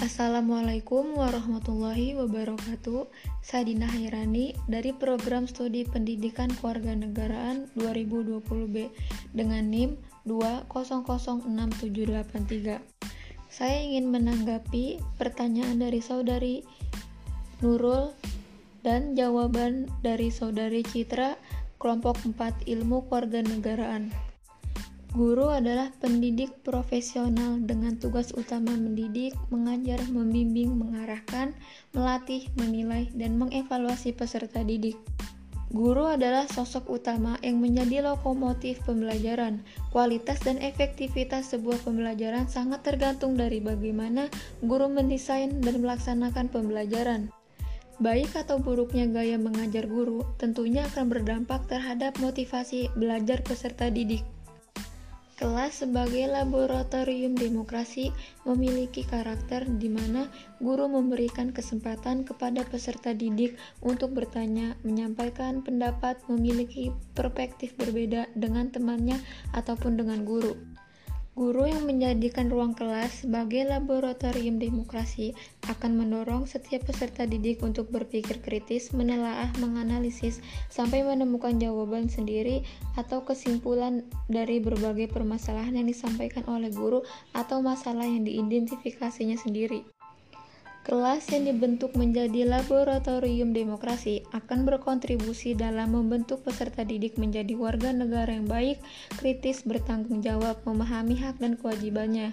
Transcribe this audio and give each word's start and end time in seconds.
Assalamualaikum 0.00 1.12
warahmatullahi 1.12 2.16
wabarakatuh. 2.16 3.04
Saya 3.44 3.68
Dina 3.68 3.84
Hairani 3.84 4.56
dari 4.64 4.96
Program 4.96 5.44
Studi 5.44 5.84
Pendidikan 5.84 6.48
Kewarganegaraan 6.56 7.68
2020B 7.76 8.88
dengan 9.36 9.68
NIM 9.68 10.00
2006783. 10.24 12.80
Saya 13.52 13.76
ingin 13.76 14.08
menanggapi 14.08 15.04
pertanyaan 15.20 15.76
dari 15.76 16.00
saudari 16.00 16.64
Nurul 17.60 18.16
dan 18.80 19.12
jawaban 19.12 19.84
dari 20.00 20.32
saudari 20.32 20.80
Citra 20.80 21.36
kelompok 21.76 22.16
4 22.24 22.64
Ilmu 22.64 23.04
Kewarganegaraan. 23.04 24.29
Guru 25.10 25.50
adalah 25.50 25.90
pendidik 25.98 26.62
profesional 26.62 27.58
dengan 27.58 27.98
tugas 27.98 28.30
utama 28.30 28.70
mendidik, 28.78 29.34
mengajar, 29.50 29.98
membimbing, 30.06 30.70
mengarahkan, 30.78 31.50
melatih, 31.90 32.46
menilai, 32.54 33.10
dan 33.18 33.34
mengevaluasi 33.34 34.14
peserta 34.14 34.62
didik. 34.62 34.94
Guru 35.74 36.06
adalah 36.06 36.46
sosok 36.46 36.86
utama 36.94 37.42
yang 37.42 37.58
menjadi 37.58 38.06
lokomotif 38.06 38.82
pembelajaran. 38.86 39.66
Kualitas 39.90 40.38
dan 40.46 40.62
efektivitas 40.62 41.58
sebuah 41.58 41.82
pembelajaran 41.82 42.46
sangat 42.46 42.86
tergantung 42.86 43.34
dari 43.34 43.58
bagaimana 43.58 44.30
guru 44.62 44.86
mendesain 44.86 45.58
dan 45.58 45.82
melaksanakan 45.82 46.46
pembelajaran. 46.54 47.34
Baik 47.98 48.30
atau 48.34 48.62
buruknya 48.62 49.10
gaya 49.10 49.42
mengajar 49.42 49.90
guru 49.90 50.22
tentunya 50.38 50.86
akan 50.86 51.10
berdampak 51.10 51.66
terhadap 51.66 52.18
motivasi 52.22 52.90
belajar 52.94 53.42
peserta 53.42 53.90
didik. 53.90 54.22
Kelas 55.40 55.80
sebagai 55.80 56.28
laboratorium 56.28 57.32
demokrasi 57.32 58.12
memiliki 58.44 59.08
karakter 59.08 59.64
di 59.64 59.88
mana 59.88 60.28
guru 60.60 60.84
memberikan 60.84 61.48
kesempatan 61.48 62.28
kepada 62.28 62.60
peserta 62.68 63.16
didik 63.16 63.56
untuk 63.80 64.12
bertanya, 64.12 64.76
menyampaikan 64.84 65.64
pendapat, 65.64 66.20
memiliki 66.28 66.92
perspektif 67.16 67.72
berbeda 67.80 68.28
dengan 68.36 68.68
temannya 68.68 69.16
ataupun 69.56 69.96
dengan 69.96 70.28
guru. 70.28 70.60
Guru 71.40 71.64
yang 71.64 71.88
menjadikan 71.88 72.52
ruang 72.52 72.76
kelas 72.76 73.24
sebagai 73.24 73.64
laboratorium 73.64 74.60
demokrasi 74.60 75.32
akan 75.72 75.96
mendorong 75.96 76.44
setiap 76.44 76.84
peserta 76.84 77.24
didik 77.24 77.64
untuk 77.64 77.88
berpikir 77.88 78.44
kritis, 78.44 78.92
menelaah, 78.92 79.48
menganalisis, 79.56 80.44
sampai 80.68 81.00
menemukan 81.00 81.56
jawaban 81.56 82.12
sendiri 82.12 82.60
atau 82.92 83.24
kesimpulan 83.24 84.04
dari 84.28 84.60
berbagai 84.60 85.08
permasalahan 85.08 85.80
yang 85.80 85.88
disampaikan 85.88 86.44
oleh 86.44 86.68
guru 86.68 87.00
atau 87.32 87.64
masalah 87.64 88.04
yang 88.04 88.20
diidentifikasinya 88.28 89.40
sendiri. 89.40 89.99
Kelas 90.80 91.28
yang 91.28 91.44
dibentuk 91.44 91.92
menjadi 91.92 92.48
laboratorium 92.48 93.52
demokrasi 93.52 94.24
akan 94.32 94.64
berkontribusi 94.64 95.52
dalam 95.52 95.92
membentuk 95.92 96.40
peserta 96.40 96.88
didik 96.88 97.20
menjadi 97.20 97.52
warga 97.52 97.92
negara 97.92 98.32
yang 98.32 98.48
baik, 98.48 98.80
kritis, 99.20 99.60
bertanggung 99.60 100.24
jawab, 100.24 100.56
memahami 100.64 101.20
hak 101.20 101.36
dan 101.36 101.60
kewajibannya. 101.60 102.32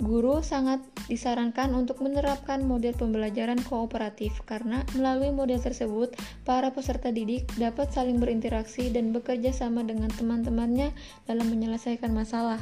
Guru 0.00 0.42
sangat 0.42 0.82
disarankan 1.06 1.70
untuk 1.76 2.02
menerapkan 2.02 2.64
model 2.66 2.96
pembelajaran 2.98 3.62
kooperatif 3.62 4.42
karena 4.42 4.82
melalui 4.98 5.30
model 5.30 5.62
tersebut 5.62 6.16
para 6.42 6.74
peserta 6.74 7.14
didik 7.14 7.46
dapat 7.60 7.94
saling 7.94 8.18
berinteraksi 8.18 8.90
dan 8.90 9.14
bekerja 9.14 9.54
sama 9.54 9.86
dengan 9.86 10.10
teman-temannya 10.10 10.90
dalam 11.30 11.46
menyelesaikan 11.46 12.10
masalah. 12.10 12.58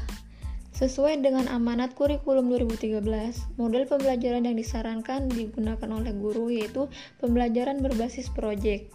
Sesuai 0.82 1.22
dengan 1.22 1.46
amanat 1.46 1.94
kurikulum 1.94 2.50
2013, 2.50 3.06
model 3.54 3.86
pembelajaran 3.86 4.50
yang 4.50 4.58
disarankan 4.58 5.30
digunakan 5.30 5.86
oleh 5.86 6.10
guru 6.10 6.50
yaitu 6.50 6.90
pembelajaran 7.22 7.78
berbasis 7.86 8.26
proyek, 8.34 8.90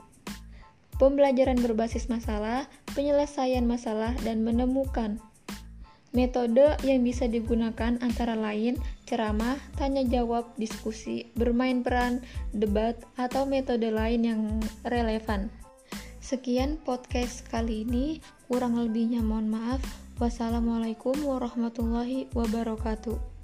pembelajaran 0.99 1.55
berbasis 1.55 2.11
masalah, 2.11 2.67
penyelesaian 2.91 3.63
masalah, 3.63 4.11
dan 4.27 4.43
menemukan. 4.43 5.23
Metode 6.11 6.75
yang 6.83 7.07
bisa 7.07 7.23
digunakan 7.31 7.95
antara 8.03 8.35
lain 8.35 8.75
ceramah, 9.07 9.55
tanya 9.79 10.03
jawab, 10.03 10.59
diskusi, 10.59 11.31
bermain 11.39 11.87
peran, 11.87 12.19
debat, 12.51 12.99
atau 13.15 13.47
metode 13.47 13.87
lain 13.87 14.27
yang 14.27 14.41
relevan. 14.83 15.47
Sekian 16.27 16.75
podcast 16.83 17.47
kali 17.47 17.87
ini, 17.87 18.19
kurang 18.51 18.75
lebihnya 18.75 19.23
mohon 19.23 19.47
maaf. 19.47 19.79
Wassalamualaikum 20.19 21.15
warahmatullahi 21.23 22.27
wabarakatuh. 22.35 23.36